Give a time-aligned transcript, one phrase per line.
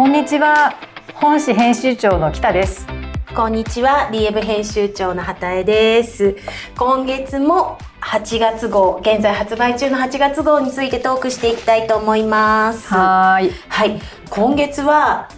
[0.00, 0.72] こんにちは。
[1.12, 2.86] 本誌編集長の北です。
[3.36, 4.08] こんにちは。
[4.10, 6.36] リエブ編集長の畑江です。
[6.78, 12.88] 今月も8月号現在発売中の8月号についてトークしていきたいと思います。
[12.94, 13.50] はい。
[13.68, 14.00] はい。
[14.30, 15.28] 今月は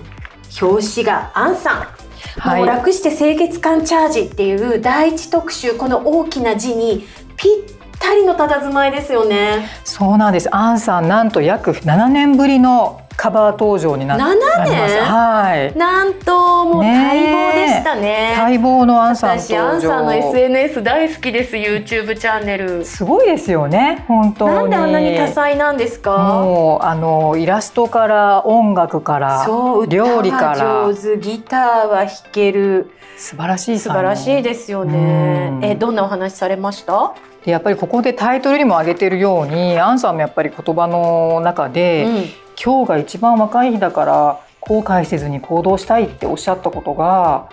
[0.61, 2.39] 表紙がアンさん。
[2.39, 2.61] はい。
[2.61, 7.05] もう楽して清潔感チャージっていう第一特集この大きな字に
[7.37, 9.69] ぴったりの佇まいですよね。
[9.85, 10.49] そうなんです。
[10.55, 15.03] アンさんなんと約7年ぶりのカバー登場になって7年？
[15.03, 15.79] はい。
[15.79, 18.35] なんともうね待え望でしたね。
[18.37, 19.75] 待望のアンさん私登場。
[19.75, 22.85] アンさんの SNS 大好きです YouTube チャンネル。
[22.85, 24.55] すごいですよね本当に。
[24.55, 26.17] なんであんなに多彩なんですか？
[26.43, 30.89] もうあのイラストから音楽からそう料理から。
[30.89, 32.91] 上手ギターは弾ける。
[33.19, 35.51] 素晴らしい素晴らしいですよね。
[35.53, 35.65] うん。
[35.65, 42.43] えどんなお話されました、でやっぱりここでタイトルにも挙げてるようにアンさんもやっぱり言葉の中で、うん。
[42.63, 47.49] 今日が一番若い日だから後悔せずに行動したいっておっしゃったことが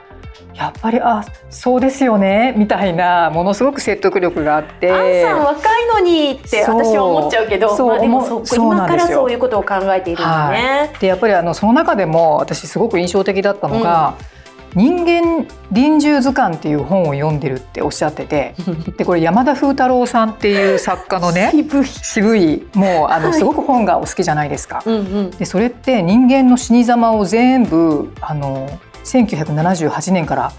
[0.54, 4.92] やっぱりあそうですよねみたいなものすごく説得力があって。
[4.92, 10.94] アンさん若いのにって私は思っちゃうけどそうまあ、でもそうそう今からそういうことを考えているんですね。
[11.00, 14.16] でやっぱりあのその中でも私すごく印象的だったのが
[14.76, 18.56] 「人間臨終図鑑」っていう本を読んでるっておっしゃってて
[18.98, 21.52] でこれ山田風太郎さんっていう作家のね
[21.84, 24.82] 渋いもうあのはいすごく本がお好きじゃないですか。
[24.86, 28.70] うんうんでそれって人間の死に様を全部あの
[29.04, 30.52] 1978年から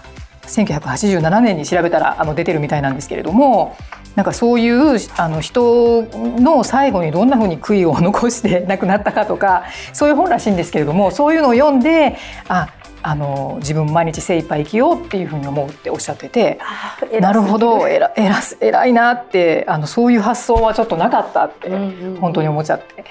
[0.47, 3.75] 1987年に調べたらあの出てるみたいなんですけれども
[4.15, 12.17] なんかそういうあの人の最後にどんなふうに悔いを残して亡くなったかとかそういう本らしいんですけれどもそういうのを読んで
[12.49, 12.67] あ
[13.03, 16.59] あの自分毎日精一杯生きようっていうふうに思うっておっしゃってて。
[17.19, 23.05] なるほどえら偉す偉いなってあのそういう発想はちょっとなかったってうんうん本当に思っちゃって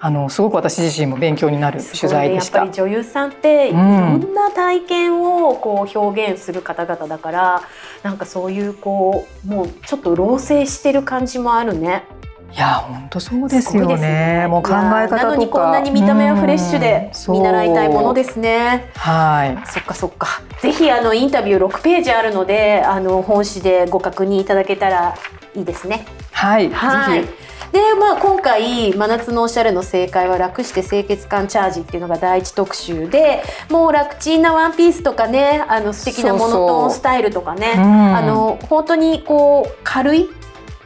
[0.00, 2.90] あのすごく私自身も勉強になる取材でしたねやっぱり。
[2.90, 7.62] 女優さんっていろんんな体験をこう表現する方々だから、
[8.02, 12.04] なんかそういうこうもうちょっと老成してる感じもあるね。
[12.50, 14.46] いや本当そうですよごいですね。
[14.48, 15.16] もう考え方とか。
[15.16, 18.90] いやなのにこんなに見た目はフレッシュでうん見習いたいものですね。
[18.94, 19.70] はい。
[19.70, 20.42] そっかそっか。
[20.60, 25.14] ぜひあのインタビュー6ページあるので、あの本誌でご確認いただけたら
[25.54, 26.06] いいですね。
[26.32, 26.70] はい。
[26.70, 27.22] はい。
[27.22, 27.28] ぜ
[27.72, 40.30] でまあ今回真夏のおしゃれの正解は楽して清潔感チャージっていうのが第一特集でもう楽ちんなワンピースとかねあの素敵なモノトーンスタイルとかねうんあの本当にこう軽い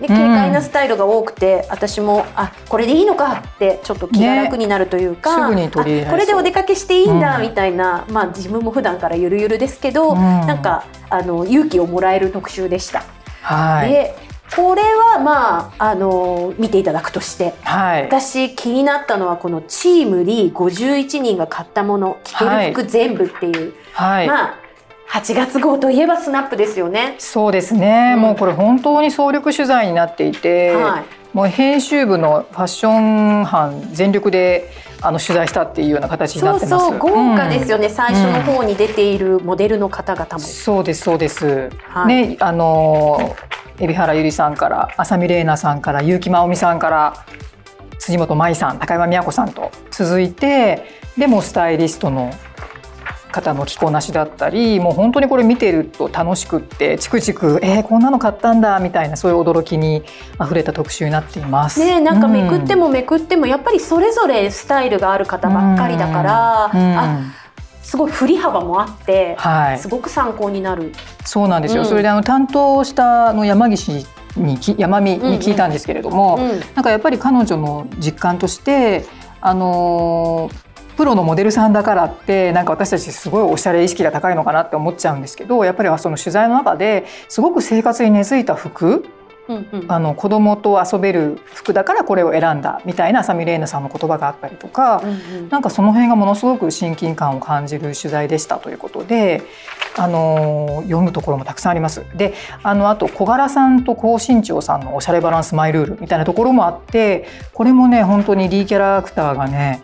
[0.02, 13.00] で軽快なスタイルが多くて、私もあこれでいいのかってちょっと気が楽になるというか、ねすぐに取り入れられそうあこれでお出かけしていいんだうんみたいな、まあ自分も普段からゆるゆるですけど、うんなんかあの勇気をもらえる特集でした。
[13.00, 13.06] ひ
[13.42, 13.90] はい。
[13.90, 14.14] で
[14.54, 18.04] これはまああの見ていただくとしてはい。
[18.04, 24.26] 私気になったのはこのチームリー51人が買ったもの着てる服全部っていう、はい。
[24.26, 24.62] まあ
[25.10, 27.16] 8月号といえばスナップですよね。
[27.18, 34.70] そうですね、うんもうこれ本当に総力取材になっていて、はいもう編集部のファッション班全力で
[35.00, 36.86] あの取材したっていうような形になってます。
[36.88, 40.38] そう豪華ですよね、うん最初の方に出ているモデルの方々も。
[40.40, 41.70] そうですそうです。
[41.88, 43.34] はいねあの
[43.78, 47.14] 海老原ゆりさんから浅見玲奈さんから結城真央美さんから
[47.98, 50.84] 辻本舞さん高山美和子さんと続いて
[51.16, 52.30] でもスタイリストの
[53.32, 60.04] 方の着こなしだったりもう本当にこれ見てると楽しくってチクチク「えー、こんなの買ったんだ」みたいなそういう驚きに
[60.38, 61.81] あふれた特集になっています。
[61.81, 67.20] ねなんかめくってももめくってもやっぱりそれぞれスタイルがある方ばっかりだから、あ
[67.82, 69.78] すごい振り幅もあって、はい。
[69.78, 70.93] すごく参考になる。
[71.25, 71.88] そうなんですよ、うん。
[71.88, 74.04] それであの担当したあの山岸
[74.37, 76.60] にき山見に聞いたんですけれども、うん。
[76.75, 79.04] なんかやっぱり彼女の実感として
[79.41, 80.72] あのー
[81.02, 89.04] プロのモデルさんだからってなんか私たちすごいおしゃれ意識が高いのかなって思っちゃうんですけどやっぱりその取材の中ですごく生活に根付いた服
[89.48, 99.43] うんうんあの子供と遊べる服だからこれを選んだみたいな浅見玲奈さんの言葉があったりとか、うんうんなんかその辺がものすごく親近感を感じる取材でしたということで、
[99.98, 102.05] あの読むところもたくさんあります。
[102.14, 102.32] で
[102.62, 109.82] あのあと小柄さんと高身長さんのおしゃれバランスマイルールみたいなところもあってこれもね本当に D キャラクターがね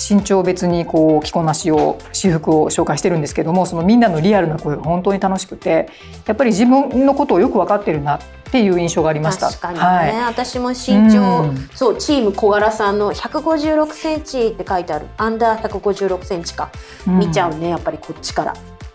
[0.00, 5.90] 身長別にこう着こなしを私服を紹介してるんですけどもそのみんなのリアルな声が本当に楽しくて
[6.26, 8.20] やっぱり自分のことをよく分かってるなっ
[8.52, 9.48] ていう印象がありました。
[9.48, 10.16] 確かにね、はい。
[10.24, 11.68] 私も身長、うん。
[11.72, 15.06] そうチーム小柄さんの156センチって書いてある。
[15.18, 16.72] アンダー156センチか、
[17.06, 17.18] うん。
[17.20, 18.54] 見ちゃうねやっぱりこっちから。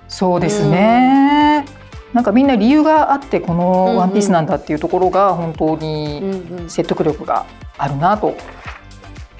[0.09, 1.65] そうですね。
[2.11, 6.69] なんかみんな理由があってこのワンピースなんだっていうところが本当うんにうん。
[6.69, 7.45] 説得力が
[7.77, 8.35] あるなと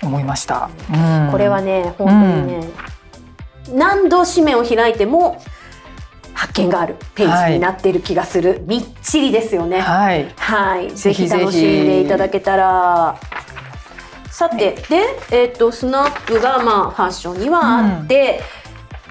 [0.08, 0.70] 思いました。
[0.94, 1.32] うん。
[1.32, 2.68] これはね本当にね、
[3.74, 5.42] 何度紙面を開いても
[6.34, 6.96] 発見がある。
[7.16, 9.80] ページになっている気がする、はい、みっちりですよね。
[9.82, 13.20] はい、はい、ぜひ楽しんでいただけたら。
[14.30, 18.65] さてで、えーと、スナップがまあファッションにはあって、うん、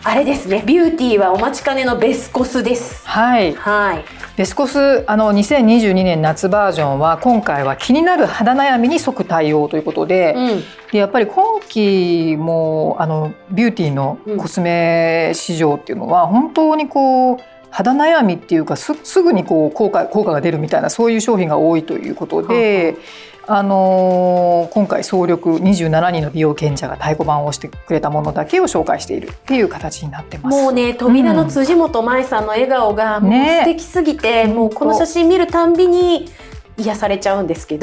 [0.07, 0.63] あれですね。
[0.67, 3.09] ビューティーはお待ちかねのベスコスです。
[3.09, 4.05] はい、はい、
[4.37, 17.39] ベスコスあの2022年夏バージョンは今回は気になる肌悩みに即対応ということでうん、でやっぱり今期もあのビューティーのコスメ市場っていうのは本当にこう
[17.71, 18.93] 肌悩みっていうかす
[19.23, 22.97] ぐにこう効果効果が出るみたいなそういう商品が多いということで、
[23.47, 30.63] あのー、今回総力27人の美容賢者が太鼓判を押してくれたものだけを紹介しているっていう形になってます。
[30.63, 36.29] もうね扉の辻元舞さんの笑顔がもう素敵すぎて、ね、もうこの写真見るたんびに
[36.77, 37.79] 癒されちゃうんですけ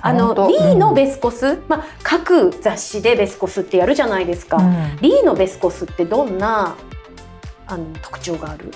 [0.00, 6.76] あのリーのベスコス、うん、まあ、各雑誌でベスコスってやるじゃないですか、うん、リーのベスコスってどんな
[7.66, 8.70] あの特徴がある？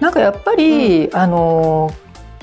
[0.00, 1.90] なんかやっぱり、うん、あの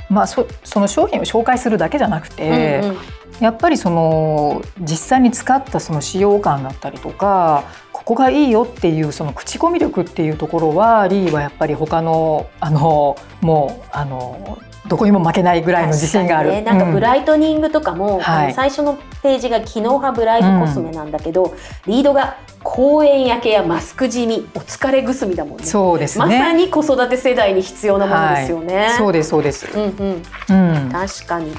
[0.10, 2.98] まあ、そその商品を紹介するだけじゃなくて、うんうん、
[3.40, 16.52] やっぱりその実際に使ったその使用感だったりとかここがいいよっていうその口コミ力っていうところはリーはやっぱり他のあのもうあのどこにも負けないぐらいの自信がある。
[16.52, 25.66] ね、なんかブライトニングとかも、うん、最初のページが機能派ブライトコスメなんだけど、うん、リードが公園焼けやマスク地味お疲れぐすみだもんね。
[25.66, 28.78] そうです、ね、まさに子育て世代に必要なものですよね。
[28.78, 29.68] はい、そうですそうです。
[29.74, 30.76] うんうん。
[30.76, 31.54] うん、確かに。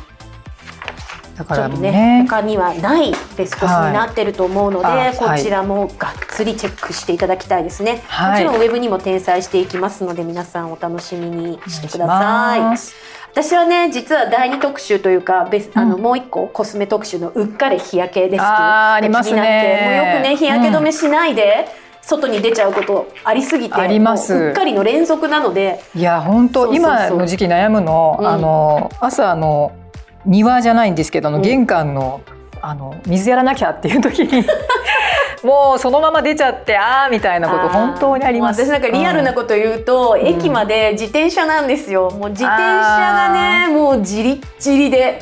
[1.37, 1.91] だからね。
[1.91, 18.41] ね他にはないベスコスになってると思うので、はい、こちらもがっつりチェックしていただきたいですね、はい、もちろんウェブにも転載していきますので皆さんお楽しみにしてください私はね実は第二特集というか別、あのもう一個コスメ特集のうっかり日焼けです。
[18.41, 19.81] ありますね。
[19.85, 24.35] もうよくね日焼け止めしないで、うん外に出ちゃうことありすぎてあります。
[24.35, 25.81] うっかりの連続なので。
[25.95, 29.73] いや本当今の時期悩むの、うん、あの朝の
[30.27, 32.21] 庭じゃないんですけど、うん、玄関の
[32.61, 34.45] あの水やらなきゃっていう時に
[35.45, 38.65] もうそのまま出ちゃってああみたいなこと本当にあります。
[38.65, 42.11] 私なんかリアルなこと言うと、うん、駅まで自転車なんですよ。
[42.11, 45.21] もう自転車がねもうじりっじりで。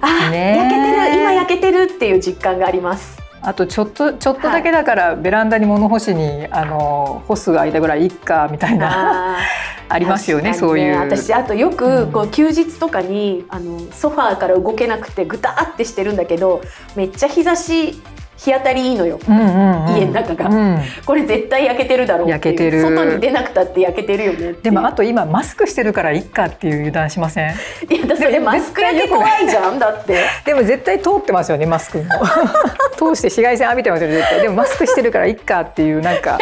[0.00, 3.22] あ、ね、焼けてる今焼けてるっていう実感があります。
[3.40, 9.38] あとちょっとちょっとだけだからベランダに物干しにあの干す間ぐらいいっかみたいな。
[9.86, 10.98] ありますよね、ね、そういう。
[10.98, 16.62] 私あとよくこう休日とかに、あのソファーから動けなくてぐたってしてるんだけど
[16.96, 18.00] めっちゃ日差し
[18.36, 22.82] 日当たりいいのよ、うんうんうん、家の中が、うん、これ絶対焼けてるだろう焼けてる。
[22.82, 27.54] 外に出なくたって焼けてるよねでもあと今マスクしてるからいっかっていう油断しません？
[27.90, 30.24] いやだそれマスク焼け怖いじゃんだって。
[30.44, 32.04] でも絶対通ってますよねマスクも。
[32.96, 34.42] 通して紫外線浴びてますよね絶対。
[34.42, 36.38] でもマスクしてるからいっかっていうなんか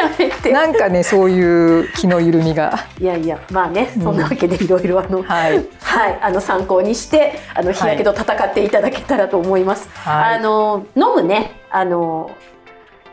[0.52, 2.86] なんかねそういう気の緩みが。
[3.00, 12.30] いやいやまあねそんなわけでいろいろあの、はい、はい、あの参考にしてあの日焼けと戦っていただけたらと思います、はい、あの飲むねあの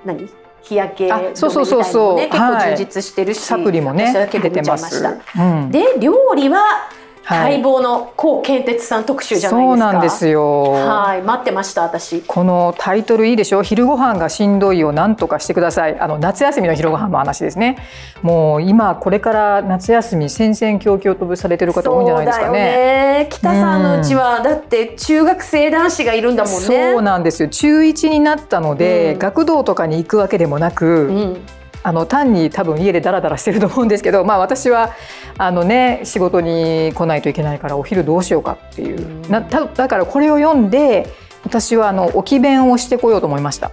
[0.06, 0.30] 何？
[0.62, 5.04] 日焼け止めみたいなのね結構充実してるし、サプリもね出てます。
[5.38, 6.90] うん、で料理は
[7.30, 9.86] 待望の高健哲さん特集じゃないですか。
[9.86, 10.72] そうなんですよ。
[10.72, 12.22] はい待ってました私。
[12.22, 13.62] このタイトルいいでしょ？
[13.62, 16.00] 昼ご飯がしんどいをなんとかしてください。
[16.00, 17.78] あの夏休みの昼ご飯の話ですね。
[18.22, 22.52] もう今これから夏休み戦々恐々とぶされてる方多いんじゃないですかね。
[22.52, 26.60] ね北さんのうちは、だって中学生男子がいるんだもんね。
[26.60, 27.50] そうなんですよ。
[27.50, 30.86] 中一になったので、うん、学童とかに行くわけでもなく。
[30.86, 31.42] うん
[31.82, 34.94] あの単に多分家でダラダラしてると思うんですけど、まあ、私は
[35.38, 41.08] あの、ね、仕事に来ないといけないからお昼どうしようかっていう、なだからこれを読んで
[41.44, 43.72] 私はあの置き弁をしてこようと思いました。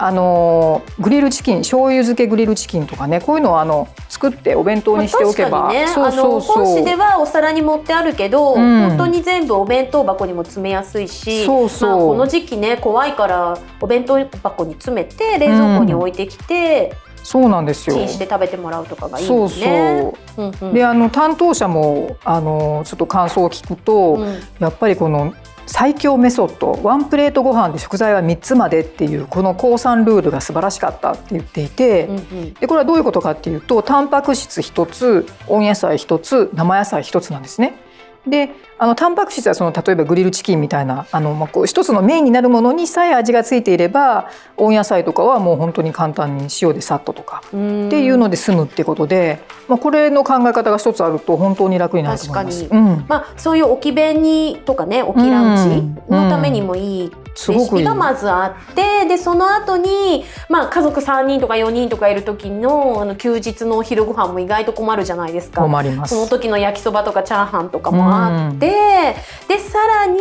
[0.00, 6.64] あのグリルチキン醤油漬けグリルチキンとかねこういうのをあの作ってお弁当にしておけば、まあ、ね、そうそうそう。
[6.64, 16.92] 本誌ではお皿に盛ってあるけど、うん、本当に全部お弁当箱にも詰めやすいしそうそう、まあ、この時期ね怖いからお弁当箱に詰めて冷蔵庫に置いてきて。
[17.02, 17.94] うんそうなんですよ。
[17.94, 20.12] チンして食べてもらうとかがいいですね。
[20.34, 20.72] そうそう。
[20.72, 25.34] であの担当者もあのちょっと感想を聞くと、うん、やっぱりこの
[25.66, 37.78] 最強メソッドワンプレートご飯で食材は3つまでっていうこの降参ルールが素晴らしかったって言っていて、うんうん、でこれはどういうことかっていうとタンパク質1つ温野菜1つ生野菜1つなんですね。
[38.26, 47.56] であのタンパク質はその例えばグリルチキンみたいなあの、まあ、こう一つのメインになるものにさえ味がついていれば温野菜とかはもう本当に簡単に塩でさっととかって
[48.00, 52.66] いうので済むってことで、まあ、これの考え方が一つあると本当に楽になると思います。
[52.66, 65.62] うん、まあ、そういう置き弁にとかね置きランチのためめにもいいレシピがまずあってでその後にまあ家族3人とか4人とかいる時のあの休日のお昼ご飯も意外と困るじゃないですか。
[65.62, 66.14] 困ります。
[66.14, 69.16] その時の焼きそばとかチャーハンとかもあって、
[69.48, 70.18] でさらに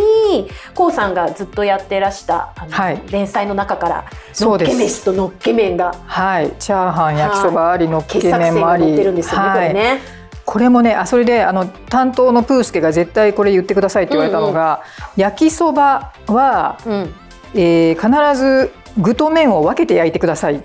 [0.75, 3.01] k さんがずっとやってらしたあの、はい。
[3.10, 4.72] 連載の中からのっそうです。
[4.72, 6.51] け飯とのっけ麺がはい。
[6.60, 8.84] チャーハン焼きそばありのっけ麺もあり。
[8.84, 10.01] が載ってるんですよね、これね。
[10.46, 14.82] これもねあそれであの担当のプースケが絶対これ言ってくださいって言われたのが、
[15.16, 17.13] 焼きそばは、うん。
[17.54, 20.62] えー必ず具と麺を分けて焼いてください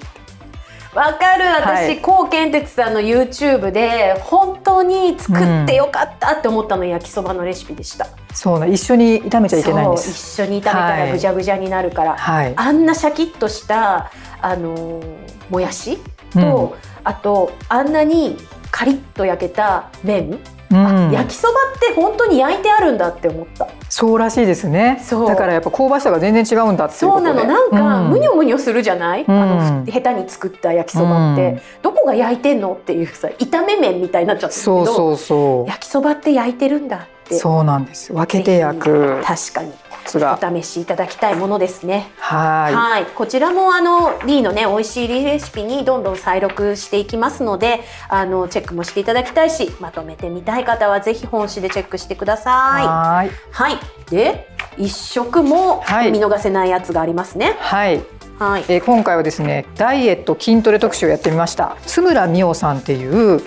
[0.95, 1.45] わかる。
[1.45, 1.97] はい。
[1.97, 8.07] 私高健哲さんの YouTube で本当に作ってよかったって思ったの焼きそばのレシピでした。
[8.35, 11.07] そうな一緒に炒めちゃいけないんでそう一す緒に炒めたはい。
[11.07, 12.53] らぐじゃぐじゃになるから、はい。
[12.57, 15.17] あんなシャキッとしたあのー
[15.51, 15.99] もやし
[16.33, 16.79] と、うん。
[17.05, 18.37] あとあんなに
[18.71, 20.39] カリッと焼けた麺、
[20.73, 21.11] うん。
[21.13, 23.69] 焼きそばって本当に焼いてあるんだって思った。
[23.89, 25.01] そうらしいですね。
[25.05, 25.29] そう。
[25.29, 27.45] だからやっぱ香ばしさが全然違うんだっていうそうなの。
[27.45, 28.11] なんか、うん。
[28.11, 29.85] むにょむにょするじゃない、あうん。
[29.85, 31.61] の下手に作った焼きそばって、うん。
[31.83, 37.35] どこが焼いてんのっていうさ炒め麺みたいになっちゃってるけどそうそうそ焼きそばって焼いてるんだって。
[37.35, 38.13] うそうなんです。
[38.13, 39.23] 分けて焼く。
[39.25, 39.73] 確かに
[40.13, 42.11] コツがお試しいただきたいものですね。
[42.19, 52.87] はいはい、こちらもあの D のね美味しいレシピにどんどん再録していきますので、あのチェックもしていただきたいし、まとめてみたい方はぜひ本誌でチェックしてください。
[52.87, 53.79] はいはい、
[54.11, 57.57] で一食もはい見逃せないやつがありますね。
[57.61, 58.03] はい
[58.39, 58.65] はい。
[58.69, 63.41] えー今回はですねダイエット筋トレ特集をやってみました津村美桜さんっていう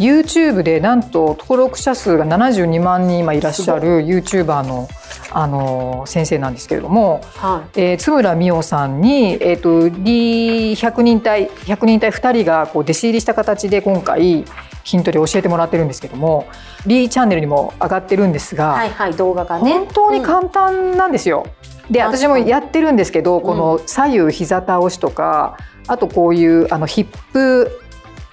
[0.00, 4.88] YouTube でなんと登録者数が72万人今いらっしゃる YouTuber の
[5.32, 14.44] あのー先生なんですけれども、はえー津村美桜さんに、えー、と D100 人隊100人隊2人がこう弟子入りした形で今回
[14.84, 16.48] 筋トレを教えてもらってるんですけども
[16.86, 19.72] D チャンネルにも上がってるんですい、が、はい、はい、動画がね。
[19.72, 21.46] 本当に簡単なんですよ。
[21.90, 22.26] で確かに。
[22.26, 27.89] 私もやってるんですけどこの左右膝倒しとかあとこういうあのヒップあ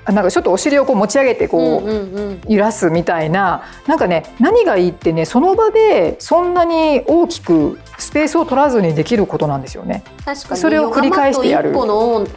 [0.07, 2.41] なんかちょっとお尻をこう持ち上げてこう、うんうんうん。
[2.47, 3.63] 揺らすみたいな。
[3.87, 10.03] なんかね何がいいってねその場でそんなに大きくスペースを取らずにできることなんですよね。
[10.23, 10.61] 確かに。
[10.61, 11.71] それを繰り返してやる。
[11.71, 12.27] のうん、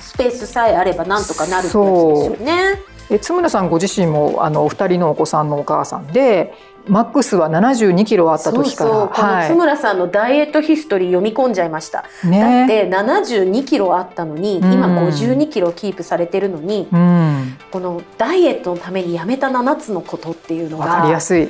[0.00, 1.86] スペースさえあればなんとかなるってやつ
[2.30, 2.92] ですよね。
[3.08, 6.54] で津村さんご自身もあのお二人のお子さんのお母さんで
[6.88, 8.90] マックスは72キロあった時から。
[8.90, 12.40] そうそうこの津村さんのダイエットヒストリー読み込んじゃいました、ね。
[12.40, 14.72] だって72キロあったのに、うん。
[14.72, 21.48] 今52キロキープされてるのにうん、このダイエットのためにやめた7つのことっていうのわかりがやすい。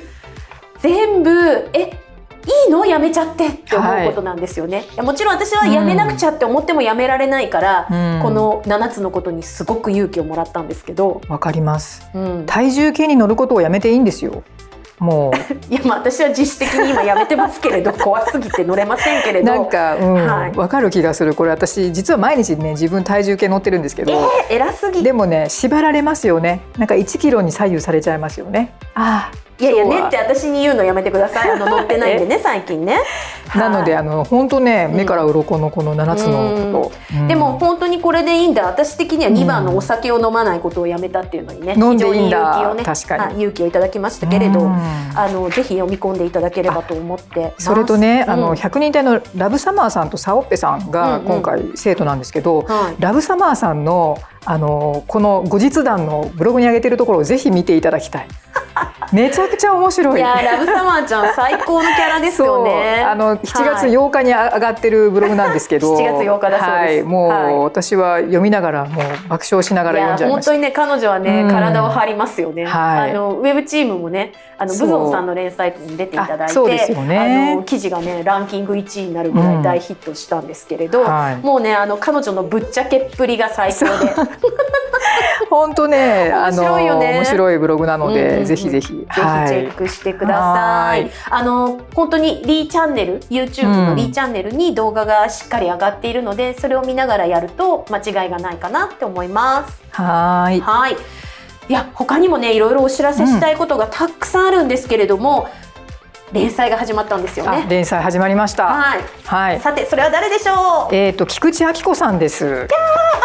[0.81, 1.31] 全部
[1.73, 1.91] え
[2.67, 2.85] いいの？
[2.85, 8.21] やめちゃってって思うことなんですよね、いやもちろん私はやめなくちゃって思ってもやめられないから、うん。
[8.21, 12.03] この7つのことにすごく勇気をもらったんですけど、わかります。
[12.15, 14.43] うん、体重計に乗ることをやめていいんですよ。
[14.99, 15.33] も
[15.71, 21.35] いやまあ私は自主的に今やめてますけれど 怖すぎて乗れませんけれうどなんか、うん、わ、はいかる気がする。
[21.35, 24.13] これ私実は毎日ね自分体重計乗ってるんですけど、
[24.51, 26.61] えー、偉すぎでもね縛られますよね。
[26.79, 28.75] なんか1キロに左右されちゃいますよね。
[28.95, 29.42] ああ。
[29.59, 31.51] いやいやねって私に言うのやめてください。
[31.51, 32.99] あの乗ってないんでね 最近ね。
[33.55, 34.01] なのではい。
[34.01, 34.97] あの本当ねうん。
[34.97, 36.93] 目から鱗のこの7つのこと。
[37.15, 37.29] うん。
[37.29, 38.65] でも本当にこれでいいんだ。
[38.65, 43.23] 私的には2番のお酒を飲まないことをやめたっていうのにね、飲ん非常に勇気をね確かに。
[43.23, 44.77] はい勇気をいただきましたけれど、うん。
[45.15, 51.27] あのぜひ読み込んでいただければと思ってそれとね、あのうん100人隊のラブサマーさんとサオッペさんがうんうん。
[51.27, 53.01] 今回生徒なんですけど、はい。
[53.01, 58.27] ラブサマーさんのあのこの後日談のブログに上げてるところをぜひ見ていただきたい。
[59.13, 60.21] めちゃくちゃ面白い。
[60.21, 63.03] いやーラブサマーちゃん最高のキャラですよね。
[63.03, 66.97] あの7月はい8日に上がってるブログなんですけど、 7月8日だそうです。
[66.97, 70.53] はい、もう、はい私は読みながらもう爆笑しながら読んじゃいました。
[70.53, 71.51] 本当にね彼女はね、うん。
[71.51, 73.11] 体を張りますよね、はい。
[73.11, 77.53] あのウェブチームもねあのブゾンさんの連載に出ていただいてあそうですよね。
[77.53, 81.37] あの記事がねランキング1位になるぐらい大ヒットしたんですけれど、はい。
[81.37, 84.15] もうねあの彼女のぶっちゃけっぷりが最高で
[85.53, 87.13] 本当ね、あ面白いよね。
[87.13, 91.11] の面白いブログなので、ぜひぜひ、ぜひチェックしてください。
[91.29, 99.83] あの本当にリーチャンネル、YouTube のリーチャンネルに動画がしっかり上がっているので、それを見ながらやると間違いがないかなって思います。
[99.91, 100.61] はい。
[100.61, 100.97] はい。
[101.69, 105.49] いや他にもねいろいろお知らせしたいことがたくさんあるんですけれども、
[106.33, 107.67] 連載が始まったんですよあね。
[107.69, 108.65] 連載始まりました。
[108.67, 109.01] はい。
[109.25, 109.61] はい。
[109.61, 110.95] さてそれは誰でしょう？
[110.95, 112.67] えっ、と菊池亜希子さんです。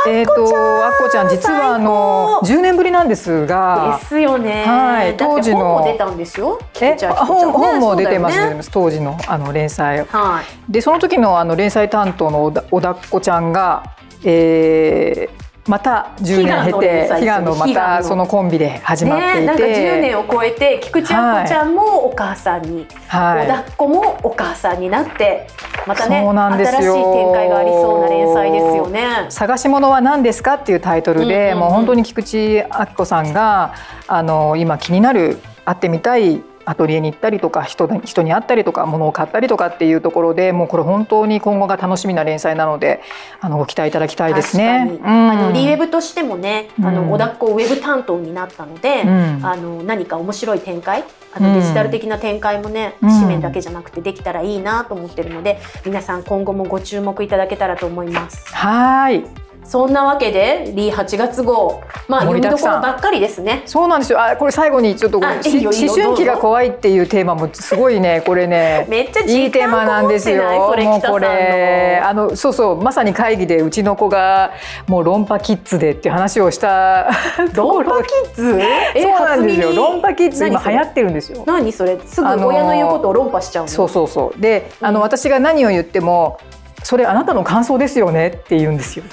[0.07, 4.65] えっ、とあっこちゃん実はあの10年ぶりなんですがで、すよね。
[4.65, 6.59] はい当時の本も出たんですよ。
[6.81, 10.05] え本本も出てます、ね当時のあの連載。
[10.05, 10.71] はい。
[10.71, 13.83] でその時のあの連載担当の小田小田っ子ちゃんが、
[14.23, 25.47] えーまた10年経て悲願のまたそのコンビで始まっていて、ね、なんか10年を超えて菊池亜子ちゃんもお母さんに、はい、おだっこもお母さんになって
[25.85, 29.25] またね新しい展開がありそうな連載ですよね。
[29.29, 33.73] 探し物は何ですかっていうタイトルで、もう本当に菊池亜子さんが
[34.07, 43.01] あの今気になる会ってみたいアトリエに行ったりとか人人に会ったりとか物を買ったりとかっていうところでもうこれ本当に今後が楽しみな連載なので
[43.39, 44.99] あのご期待いただきたいですね。
[45.01, 58.53] うん、あのリーウェブとしてもね、あのおだっこウェブ担当になったので、うん、あの何か面白い展開あのデジタル的な展開もね、紙面だけじゃなくてできたらいいなと思ってるので皆さん今後もご注目いただけたらと思います。
[58.53, 61.81] はいそんなわけでリー8月号。
[62.07, 63.63] まあ読みどころばっかりですね。
[63.65, 64.23] そうなんですよ。
[64.23, 68.85] あこれ最後にちょっと思春期が怖いっていうテーマもすごいねこれね。
[68.89, 72.01] めっちゃいいテーマなんですよもうこれ。
[72.01, 74.51] あのそうそうまさに会議でうちの子が
[74.87, 77.09] もう論破キッズでっていう話をした
[77.53, 78.61] 論破キッズ？
[79.01, 81.43] そうなんですよ論破キッズ今流行ってるんですよ。
[81.45, 81.97] 何それ？
[82.05, 83.67] すぐ親の言うことを論破しちゃうの？
[83.67, 84.41] そうそうそう。
[84.41, 86.37] であの、私が何を言っても
[86.87, 89.03] それあなたの感想ですよねって言うんですよ。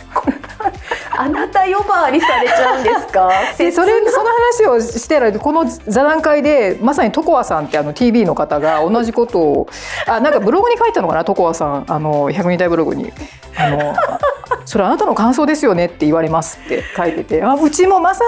[1.18, 3.28] あなた呼ばわりされちゃうんですか？
[3.58, 9.68] でそれその話をしてらこの座談会でまさに床和さんってあの TV の方が同じことを
[10.06, 11.24] あなんかブログに書いたのかな？
[11.26, 11.84] 床和さん。
[11.88, 13.12] あの100人体ブログに。
[13.58, 13.92] あの
[14.64, 18.24] それあなたの感想ですよねって言われますって書いててあうちもまさ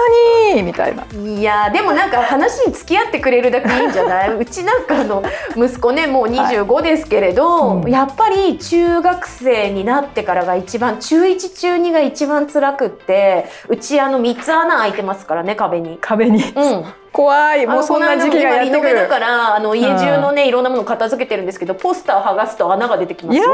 [0.53, 1.03] にみたいな。
[1.13, 4.33] いやでもなんか話に付き合ってくれるだけいいんじゃない？
[4.37, 5.23] うちなんかの
[5.55, 15.97] 息子ねもう25ですけれど、はいうん、やっぱり中学生になってからが一番中1中2が一番辛くってうちあの3つ穴開いてますからね壁に。
[16.01, 16.85] 壁に、うん。
[17.11, 17.65] 怖い。
[17.65, 18.95] もうそんな時期がやってくる。
[18.95, 23.43] だからあの家中のねいろんなもの片付けてるんですけどポスター剥がすと穴が出てきますよ。
[23.43, 23.51] いや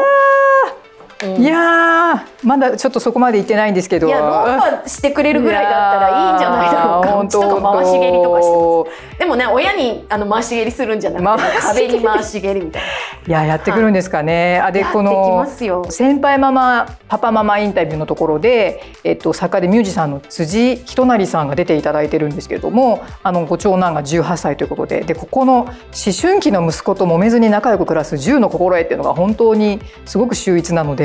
[2.43, 4.07] まだちょっとそこまで行ってないんですけど。
[4.07, 7.19] いや論破してくれるぐらいだったらいいんじゃないだろうか。
[7.19, 12.87] う ちとか回し蹴りとかしてでもね親にあの回し蹴りするんじゃなくて壁に回し蹴りみたいな。
[13.25, 14.59] いややってくるんですかね。
[14.59, 15.45] はい、あでこの
[15.89, 25.01] 先輩ママパパママインタビューのところで、えっと、作家でミュージシャンの辻仁成さんが出ていただいてるんですけれどもあのご長男が18歳ということで。
[25.01, 25.73] でここの思
[26.19, 31.02] 春期の息子と揉めずに仲良く暮らす10の心得っていうのが本当にすごく秀逸なので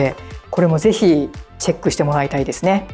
[0.51, 2.89] これもぜひチェックしてもらいたいですね。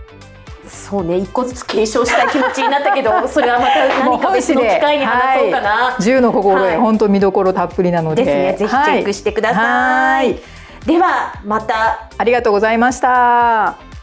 [0.68, 5.70] そうね一個ずつ継承したい気持ちになったけど それはまた何か別の機会に話そうかな。
[5.70, 10.26] はい、10の心得、はい、本当見どころたっぷりなのでねぜひチェックしてください。
[10.26, 10.40] はい、
[10.86, 13.93] ではまたありがとうございました。